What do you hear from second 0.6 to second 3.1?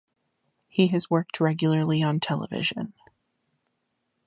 He has worked regularly on television.